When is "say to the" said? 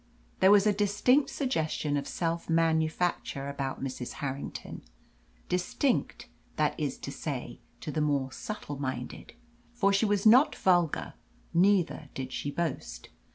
7.11-8.01